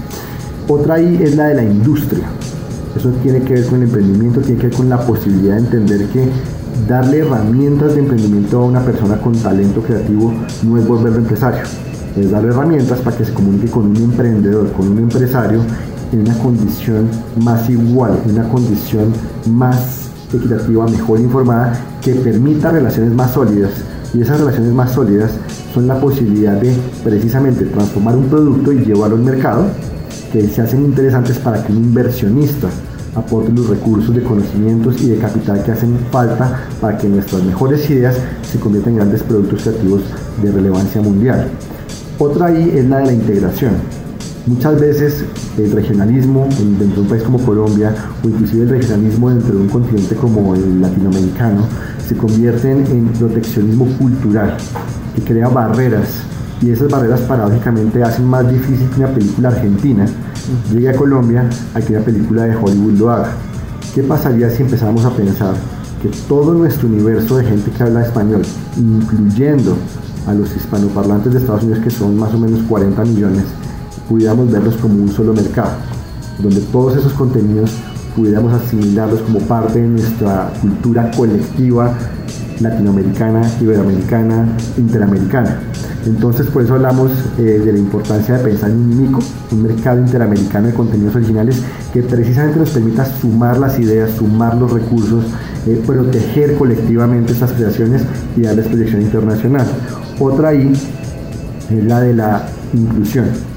Otra 0.67 0.95
ahí 0.95 1.19
es 1.21 1.35
la 1.35 1.45
de 1.47 1.55
la 1.55 1.63
industria. 1.63 2.25
Eso 2.95 3.09
tiene 3.23 3.41
que 3.41 3.55
ver 3.55 3.65
con 3.65 3.77
el 3.77 3.83
emprendimiento, 3.83 4.41
tiene 4.41 4.61
que 4.61 4.67
ver 4.67 4.75
con 4.75 4.89
la 4.89 4.99
posibilidad 5.05 5.55
de 5.55 5.61
entender 5.61 6.05
que 6.09 6.29
darle 6.87 7.19
herramientas 7.19 7.95
de 7.95 8.01
emprendimiento 8.01 8.59
a 8.59 8.65
una 8.65 8.81
persona 8.81 9.17
con 9.17 9.33
talento 9.33 9.81
creativo 9.81 10.33
no 10.63 10.77
es 10.77 10.87
volverlo 10.87 11.19
empresario, 11.19 11.63
es 12.15 12.29
darle 12.29 12.49
herramientas 12.49 12.99
para 12.99 13.17
que 13.17 13.25
se 13.25 13.33
comunique 13.33 13.69
con 13.69 13.87
un 13.87 13.97
emprendedor, 13.97 14.71
con 14.73 14.89
un 14.89 14.99
empresario 14.99 15.61
en 16.11 16.21
una 16.21 16.37
condición 16.37 17.09
más 17.41 17.69
igual, 17.69 18.19
en 18.25 18.39
una 18.39 18.47
condición 18.49 19.11
más 19.49 20.11
equitativa, 20.37 20.85
mejor 20.87 21.19
informada, 21.19 21.73
que 22.01 22.13
permita 22.15 22.71
relaciones 22.71 23.13
más 23.13 23.31
sólidas. 23.31 23.71
Y 24.13 24.21
esas 24.21 24.39
relaciones 24.39 24.71
más 24.71 24.91
sólidas 24.91 25.31
son 25.73 25.87
la 25.87 25.99
posibilidad 25.99 26.53
de 26.53 26.75
precisamente 27.03 27.65
transformar 27.65 28.15
un 28.15 28.25
producto 28.25 28.71
y 28.71 28.85
llevarlo 28.85 29.17
al 29.17 29.23
mercado, 29.23 29.65
que 30.31 30.47
se 30.47 30.61
hacen 30.61 30.85
interesantes 30.85 31.37
para 31.37 31.63
que 31.63 31.71
un 31.71 31.79
inversionista 31.79 32.69
aporte 33.15 33.51
los 33.51 33.69
recursos 33.69 34.13
de 34.13 34.21
conocimientos 34.21 35.01
y 35.01 35.09
de 35.09 35.17
capital 35.17 35.63
que 35.63 35.71
hacen 35.71 35.97
falta 36.11 36.67
para 36.81 36.97
que 36.97 37.07
nuestras 37.07 37.43
mejores 37.43 37.89
ideas 37.89 38.17
se 38.49 38.59
conviertan 38.59 38.93
en 38.93 38.97
grandes 38.97 39.23
productos 39.23 39.63
creativos 39.63 40.01
de 40.41 40.51
relevancia 40.51 41.01
mundial. 41.01 41.47
Otra 42.19 42.47
ahí 42.47 42.73
es 42.75 42.85
la 42.85 42.99
de 42.99 43.05
la 43.07 43.13
integración. 43.13 43.73
Muchas 44.45 44.79
veces 44.79 45.25
el 45.57 45.71
regionalismo 45.71 46.47
dentro 46.49 46.95
de 46.95 47.01
un 47.01 47.07
país 47.07 47.23
como 47.23 47.39
Colombia 47.39 47.93
o 48.23 48.27
inclusive 48.27 48.63
el 48.63 48.69
regionalismo 48.69 49.29
dentro 49.29 49.55
de 49.55 49.61
un 49.61 49.69
continente 49.69 50.15
como 50.15 50.53
el 50.55 50.81
latinoamericano 50.81 51.61
se 52.05 52.15
convierten 52.15 52.85
en 52.87 53.07
proteccionismo 53.07 53.85
cultural 53.97 54.57
que 55.15 55.21
crea 55.21 55.47
barreras 55.47 56.23
y 56.61 56.71
esas 56.71 56.89
barreras 56.89 57.21
paradójicamente 57.21 58.03
hacen 58.03 58.25
más 58.25 58.49
difícil 58.49 58.89
que 58.89 58.99
una 59.01 59.13
película 59.13 59.49
argentina 59.49 60.05
llegue 60.71 60.89
a 60.89 60.95
Colombia 60.95 61.49
a 61.73 61.81
que 61.81 61.93
una 61.93 62.05
película 62.05 62.43
de 62.43 62.55
Hollywood 62.55 62.93
lo 62.93 63.09
haga. 63.11 63.31
¿Qué 63.93 64.03
pasaría 64.03 64.49
si 64.49 64.63
empezáramos 64.63 65.05
a 65.05 65.11
pensar 65.11 65.55
que 66.01 66.09
todo 66.27 66.53
nuestro 66.53 66.87
universo 66.87 67.37
de 67.37 67.45
gente 67.45 67.71
que 67.71 67.83
habla 67.83 68.03
español, 68.03 68.41
incluyendo 68.77 69.77
a 70.27 70.33
los 70.33 70.55
hispanoparlantes 70.55 71.33
de 71.33 71.39
Estados 71.39 71.63
Unidos, 71.63 71.83
que 71.83 71.89
son 71.89 72.17
más 72.17 72.33
o 72.33 72.37
menos 72.37 72.61
40 72.63 73.03
millones, 73.05 73.43
pudiéramos 74.09 74.51
verlos 74.51 74.75
como 74.75 75.01
un 75.01 75.09
solo 75.09 75.33
mercado, 75.33 75.71
donde 76.39 76.61
todos 76.61 76.97
esos 76.97 77.13
contenidos 77.13 77.71
pudiéramos 78.15 78.53
asimilarlos 78.53 79.21
como 79.21 79.39
parte 79.39 79.81
de 79.81 79.87
nuestra 79.87 80.51
cultura 80.61 81.11
colectiva 81.11 81.93
latinoamericana, 82.59 83.41
iberoamericana, 83.61 84.47
interamericana. 84.77 85.59
Entonces 86.05 86.47
por 86.47 86.63
eso 86.63 86.75
hablamos 86.75 87.11
eh, 87.39 87.41
de 87.65 87.73
la 87.73 87.79
importancia 87.79 88.37
de 88.37 88.43
pensar 88.43 88.69
en 88.69 88.77
un 88.77 89.01
MICO, 89.01 89.19
un 89.51 89.63
mercado 89.63 89.99
interamericano 89.99 90.67
de 90.67 90.73
contenidos 90.73 91.15
originales 91.15 91.61
que 91.91 92.03
precisamente 92.03 92.59
nos 92.59 92.69
permita 92.69 93.05
sumar 93.05 93.57
las 93.57 93.79
ideas, 93.79 94.11
sumar 94.11 94.55
los 94.55 94.71
recursos, 94.71 95.25
eh, 95.65 95.81
proteger 95.85 96.55
colectivamente 96.57 97.33
estas 97.33 97.51
creaciones 97.53 98.03
y 98.37 98.41
darles 98.41 98.67
proyección 98.67 99.01
internacional. 99.01 99.65
Otra 100.19 100.49
ahí 100.49 100.71
es 101.71 101.83
la 101.83 102.01
de 102.01 102.13
la 102.13 102.45
inclusión. 102.73 103.54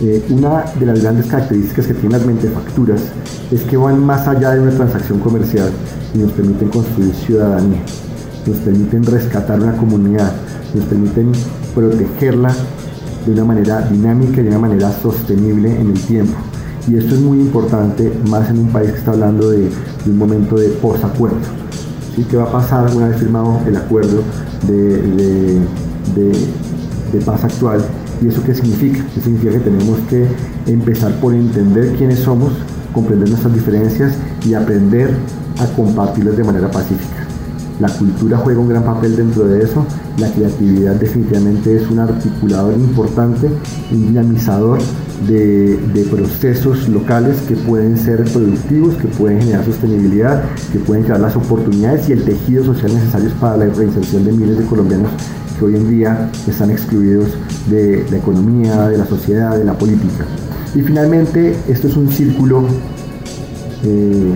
Eh, 0.00 0.24
una 0.30 0.64
de 0.78 0.86
las 0.86 1.02
grandes 1.02 1.26
características 1.26 1.88
que 1.88 1.94
tienen 1.94 2.12
las 2.12 2.24
mentefacturas 2.24 3.02
es 3.50 3.62
que 3.62 3.76
van 3.76 3.98
más 3.98 4.28
allá 4.28 4.52
de 4.52 4.60
una 4.60 4.70
transacción 4.70 5.18
comercial 5.18 5.70
y 6.14 6.18
nos 6.18 6.30
permiten 6.32 6.68
construir 6.68 7.12
ciudadanía, 7.16 7.82
nos 8.46 8.56
permiten 8.58 9.02
rescatar 9.02 9.60
una 9.60 9.76
comunidad, 9.76 10.32
nos 10.72 10.84
permiten 10.84 11.32
protegerla 11.74 12.54
de 13.26 13.32
una 13.32 13.44
manera 13.44 13.80
dinámica 13.90 14.40
y 14.40 14.44
de 14.44 14.50
una 14.50 14.60
manera 14.60 14.92
sostenible 15.02 15.68
en 15.80 15.90
el 15.90 16.00
tiempo. 16.00 16.36
Y 16.86 16.96
esto 16.96 17.16
es 17.16 17.20
muy 17.20 17.40
importante, 17.40 18.12
más 18.30 18.48
en 18.50 18.60
un 18.60 18.68
país 18.68 18.92
que 18.92 18.98
está 18.98 19.10
hablando 19.10 19.50
de, 19.50 19.68
un 20.06 20.16
momento 20.16 20.54
de 20.54 20.68
posacuerdo. 20.68 21.38
¿Sí? 22.14 22.24
¿Qué 22.30 22.36
va 22.36 22.44
a 22.44 22.52
pasar 22.52 22.88
una 22.94 23.08
vez 23.08 23.18
firmado 23.18 23.60
el 23.66 23.76
acuerdo 23.76 24.22
de, 24.68 25.60
de 26.14 27.20
paz 27.24 27.42
actual? 27.42 27.84
¿Y 28.20 28.28
eso 28.28 28.42
qué 28.44 28.54
significa? 28.54 28.98
Eso 29.12 29.22
significa 29.22 29.52
que 29.52 29.60
tenemos 29.60 29.98
que 30.08 30.26
empezar 30.66 31.12
por 31.20 31.34
entender 31.34 31.94
quiénes 31.96 32.20
somos, 32.20 32.52
comprender 32.92 33.28
nuestras 33.28 33.54
diferencias 33.54 34.14
y 34.44 34.54
aprender 34.54 35.14
a 35.58 35.66
compartirlas 35.66 36.36
de 36.36 36.44
manera 36.44 36.70
pacífica. 36.70 37.17
La 37.80 37.88
cultura 37.88 38.38
juega 38.38 38.58
un 38.60 38.68
gran 38.68 38.84
papel 38.84 39.16
dentro 39.16 39.46
de 39.46 39.62
eso. 39.62 39.86
La 40.18 40.30
creatividad 40.30 40.96
definitivamente 40.96 41.76
es 41.76 41.88
un 41.88 42.00
articulador 42.00 42.74
importante, 42.74 43.48
un 43.92 44.06
dinamizador 44.08 44.80
de, 45.26 46.06
procesos 46.10 46.88
locales 46.88 47.36
que 47.46 47.54
pueden 47.54 47.96
ser 47.96 48.24
productivos, 48.24 48.94
que 48.96 49.08
pueden 49.08 49.40
generar 49.40 49.64
sostenibilidad, 49.64 50.42
que 50.72 50.78
pueden 50.78 51.04
crear 51.04 51.20
las 51.20 51.36
oportunidades 51.36 52.08
y 52.08 52.12
el 52.12 52.24
tejido 52.24 52.64
social 52.64 52.94
necesarios 52.94 53.32
para 53.34 53.56
la 53.58 53.66
reinserción 53.66 54.24
de 54.24 54.32
miles 54.32 54.58
de 54.58 54.64
colombianos 54.64 55.10
que 55.58 55.64
hoy 55.64 55.76
en 55.76 55.90
día 55.90 56.30
están 56.48 56.70
excluidos 56.70 57.28
de 57.68 58.06
la 58.10 58.16
economía, 58.16 58.88
de 58.88 58.98
la 58.98 59.06
sociedad, 59.06 59.56
de 59.56 59.64
la 59.64 59.76
política. 59.76 60.24
Y 60.74 60.82
finalmente, 60.82 61.56
esto 61.68 61.88
es 61.88 61.96
un 61.96 62.08
círculo 62.10 62.64
eh, 63.84 64.34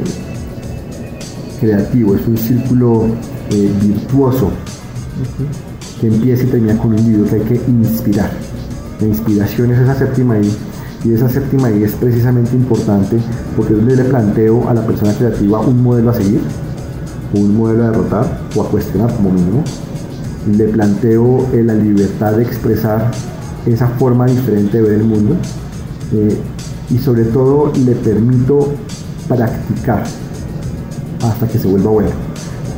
creativo, 1.62 2.16
es 2.16 2.26
un 2.26 2.36
círculo 2.36 3.06
eh, 3.50 3.70
virtuoso 3.80 4.50
que 6.00 6.08
empieza 6.08 6.42
y 6.42 6.46
termina 6.46 6.76
con 6.76 6.90
un 6.90 6.98
individuo 6.98 7.28
que 7.28 7.36
hay 7.36 7.42
que 7.42 7.70
inspirar. 7.70 8.30
La 9.00 9.06
inspiración 9.06 9.70
es 9.70 9.78
esa 9.78 9.94
séptima 9.94 10.38
I 10.38 10.52
y 11.04 11.12
esa 11.12 11.28
séptima 11.28 11.70
I 11.70 11.84
es 11.84 11.92
precisamente 11.92 12.56
importante 12.56 13.16
porque 13.56 13.74
yo 13.74 13.80
le 13.80 14.04
planteo 14.04 14.68
a 14.68 14.74
la 14.74 14.84
persona 14.84 15.14
creativa 15.14 15.60
un 15.60 15.82
modelo 15.82 16.10
a 16.10 16.14
seguir, 16.14 16.40
un 17.32 17.56
modelo 17.56 17.84
a 17.84 17.90
derrotar 17.90 18.40
o 18.56 18.62
a 18.62 18.68
cuestionar 18.68 19.14
como 19.14 19.30
mínimo. 19.30 19.62
Le 20.56 20.64
planteo 20.64 21.46
eh, 21.52 21.62
la 21.62 21.74
libertad 21.74 22.32
de 22.32 22.42
expresar 22.42 23.12
esa 23.66 23.86
forma 23.86 24.26
diferente 24.26 24.78
de 24.78 24.82
ver 24.82 24.92
el 24.94 25.04
mundo 25.04 25.36
eh, 26.12 26.36
y 26.90 26.98
sobre 26.98 27.22
todo 27.22 27.72
le 27.86 27.92
permito 27.92 28.72
practicar 29.28 30.02
hasta 31.22 31.46
que 31.46 31.58
se 31.58 31.68
vuelva 31.68 31.90
bueno 31.90 32.10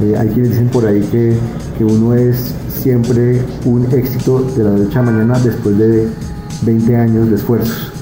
Eh, 0.02 0.16
hay 0.18 0.28
quienes 0.28 0.50
dicen 0.50 0.68
por 0.68 0.84
ahí 0.84 1.00
que, 1.12 1.36
que 1.78 1.84
uno 1.84 2.14
es 2.14 2.52
siempre 2.68 3.40
un 3.64 3.86
éxito 3.92 4.42
de 4.56 4.64
la 4.64 4.70
noche 4.70 4.98
a 4.98 5.02
mañana 5.02 5.38
después 5.38 5.78
de 5.78 6.08
20 6.62 6.96
años 6.96 7.30
de 7.30 7.36
esfuerzos. 7.36 7.92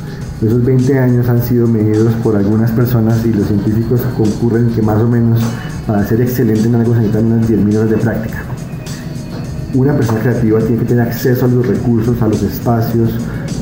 Esos 0.40 0.64
20 0.64 0.98
años 0.98 1.28
han 1.28 1.42
sido 1.42 1.68
medidos 1.68 2.14
por 2.22 2.34
algunas 2.34 2.70
personas 2.70 3.24
y 3.26 3.32
los 3.32 3.46
científicos 3.46 4.00
concurren 4.16 4.70
que 4.70 4.80
más 4.80 5.00
o 5.02 5.06
menos 5.06 5.40
para 5.86 6.04
ser 6.06 6.22
excelente 6.22 6.66
en 6.66 6.76
algo 6.76 6.94
se 6.94 7.00
necesitan 7.00 7.26
unas 7.26 7.48
10.000 7.48 7.76
horas 7.76 7.90
de 7.90 7.96
práctica. 7.98 8.42
Una 9.74 9.94
persona 9.94 10.20
creativa 10.20 10.58
tiene 10.60 10.78
que 10.78 10.84
tener 10.84 11.06
acceso 11.06 11.44
a 11.44 11.48
los 11.48 11.66
recursos, 11.66 12.20
a 12.22 12.26
los 12.26 12.42
espacios, 12.42 13.10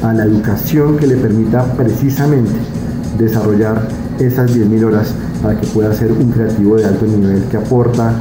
a 0.03 0.13
la 0.13 0.25
educación 0.25 0.97
que 0.97 1.07
le 1.07 1.17
permita 1.17 1.65
precisamente 1.75 2.53
desarrollar 3.19 3.89
esas 4.19 4.55
10.000 4.55 4.85
horas 4.85 5.15
para 5.43 5.59
que 5.59 5.67
pueda 5.69 5.93
ser 5.93 6.13
un 6.13 6.31
creativo 6.31 6.77
de 6.77 6.85
alto 6.85 7.07
nivel 7.07 7.45
que 7.45 7.57
aporta 7.57 8.15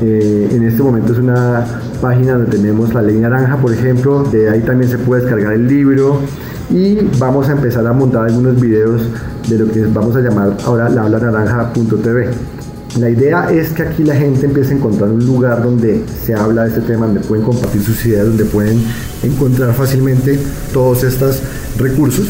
Eh, 0.00 0.48
en 0.50 0.62
este 0.64 0.82
momento 0.82 1.12
es 1.12 1.18
una 1.18 1.64
página 2.00 2.32
donde 2.32 2.50
tenemos 2.50 2.92
la 2.92 3.02
ley 3.02 3.18
naranja, 3.18 3.58
por 3.58 3.72
ejemplo, 3.72 4.24
de 4.24 4.50
ahí 4.50 4.62
también 4.62 4.90
se 4.90 4.98
puede 4.98 5.22
descargar 5.22 5.52
el 5.52 5.68
libro 5.68 6.18
y 6.70 6.98
vamos 7.18 7.48
a 7.48 7.52
empezar 7.52 7.86
a 7.86 7.92
montar 7.92 8.24
algunos 8.24 8.60
videos 8.60 9.02
de 9.48 9.58
lo 9.58 9.70
que 9.70 9.84
vamos 9.86 10.16
a 10.16 10.20
llamar 10.20 10.56
ahora 10.64 10.88
la 10.88 11.08
naranja.tv. 11.08 12.30
La 12.98 13.08
idea 13.08 13.50
es 13.50 13.70
que 13.70 13.82
aquí 13.82 14.04
la 14.04 14.14
gente 14.14 14.44
empiece 14.44 14.74
a 14.74 14.76
encontrar 14.76 15.10
un 15.10 15.24
lugar 15.24 15.62
donde 15.62 16.04
se 16.24 16.34
habla 16.34 16.64
de 16.64 16.68
este 16.68 16.82
tema, 16.82 17.06
donde 17.06 17.20
pueden 17.20 17.42
compartir 17.42 17.82
sus 17.82 18.04
ideas, 18.04 18.26
donde 18.26 18.44
pueden 18.44 18.82
encontrar 19.22 19.72
fácilmente 19.72 20.38
todos 20.74 21.02
estos 21.02 21.40
recursos. 21.78 22.26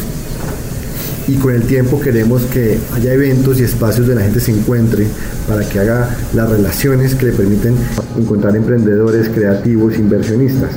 Y 1.27 1.35
con 1.35 1.53
el 1.53 1.63
tiempo 1.63 1.99
queremos 1.99 2.43
que 2.43 2.79
haya 2.93 3.13
eventos 3.13 3.59
y 3.59 3.63
espacios 3.63 4.07
donde 4.07 4.21
la 4.21 4.25
gente 4.25 4.39
se 4.39 4.51
encuentre 4.51 5.05
para 5.49 5.67
que 5.67 5.79
haga 5.79 6.09
las 6.33 6.49
relaciones 6.49 7.15
que 7.15 7.27
le 7.27 7.31
permiten 7.33 7.75
encontrar 8.17 8.55
emprendedores, 8.55 9.29
creativos, 9.29 9.97
inversionistas. 9.97 10.71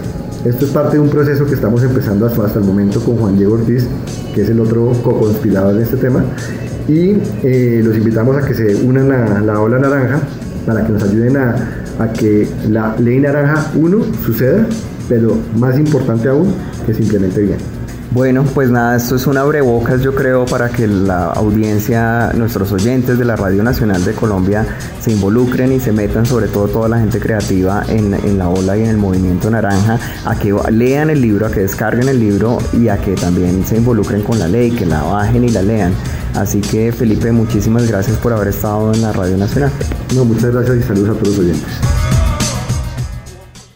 Esto 0.47 0.65
es 0.65 0.71
parte 0.71 0.97
de 0.97 1.03
un 1.03 1.09
proceso 1.09 1.45
que 1.45 1.55
estamos 1.55 1.83
empezando 1.83 2.25
hasta 2.25 2.61
el 2.61 2.65
momento 2.65 3.01
con 3.01 3.17
Juan 3.17 3.37
Diego 3.37 3.55
Ortiz, 3.55 3.85
que 4.33 4.43
es 4.43 4.49
el 4.49 4.61
otro 4.61 4.93
co-conspirador 5.03 5.75
en 5.75 5.83
este 5.83 5.97
tema, 5.97 6.25
y 6.87 7.17
eh, 7.43 7.83
los 7.85 7.97
invitamos 7.97 8.37
a 8.37 8.47
que 8.47 8.55
se 8.55 8.77
unan 8.77 9.11
a 9.11 9.41
la 9.41 9.61
ola 9.61 9.81
naranja 9.81 10.21
para 10.65 10.87
que 10.87 10.93
nos 10.93 11.03
ayuden 11.03 11.37
a, 11.37 11.57
a 11.99 12.13
que 12.13 12.47
la 12.71 12.95
ley 12.97 13.19
naranja 13.19 13.73
1 13.75 13.99
suceda, 14.25 14.65
pero 15.09 15.37
más 15.57 15.77
importante 15.81 16.29
aún, 16.29 16.55
que 16.87 16.95
se 16.95 17.03
implemente 17.03 17.41
bien. 17.41 17.76
Bueno, 18.13 18.45
pues 18.55 18.71
nada, 18.71 18.97
esto 18.97 19.17
es 19.17 19.27
una 19.27 19.41
abrebocas 19.41 20.01
yo 20.01 20.15
creo 20.15 20.47
para 20.47 20.69
que 20.69 20.87
la 20.87 21.27
audiencia, 21.27 22.31
nuestros 22.35 22.73
oyentes 22.73 23.19
de 23.19 23.25
la 23.25 23.37
Radio 23.37 23.63
Nacional 23.63 24.05
de 24.05 24.13
Colombia 24.13 24.65
se 25.01 25.11
involucren 25.13 25.73
y 25.73 25.81
se 25.81 25.93
metan, 25.93 26.25
sobre 26.25 26.47
todo 26.47 26.69
toda 26.69 26.89
la 26.89 26.99
gente 26.99 27.19
creativa 27.19 27.85
en, 27.89 28.15
en 28.15 28.39
la 28.39 28.49
ola 28.49 28.77
y 28.77 28.83
en 28.83 28.91
el 28.91 28.97
movimiento 28.97 29.51
naranja, 29.51 29.99
a 30.25 30.39
que 30.39 30.55
lean 30.71 31.11
el 31.11 31.21
libro, 31.21 31.47
a 31.47 31.51
que 31.51 31.61
descarguen 31.61 32.09
el 32.09 32.21
libro 32.21 32.59
y 32.73 32.89
a 32.89 32.97
que 32.97 33.15
también 33.15 33.67
se 33.67 33.77
involucren 33.77 34.23
con 34.23 34.39
la 34.39 34.49
ley, 34.49 34.71
que 34.71 34.87
la 34.87 35.03
bajen 35.03 35.45
y 35.45 35.51
la 35.51 35.63
lean. 35.63 35.93
Así 36.35 36.61
que 36.61 36.93
Felipe, 36.93 37.33
muchísimas 37.33 37.89
gracias 37.89 38.17
por 38.19 38.33
haber 38.33 38.49
estado 38.49 38.95
en 38.95 39.03
la 39.03 39.13
Radio 39.13 39.37
Nacional. 39.37 39.73
No, 40.15 40.25
muchas 40.25 40.53
gracias 40.53 40.77
y 40.77 40.83
saludos 40.83 41.17
a 41.17 41.19
todos 41.19 41.37
los 41.37 41.39
oyentes. 41.39 41.96